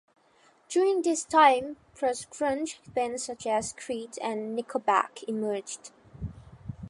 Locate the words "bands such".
2.91-3.45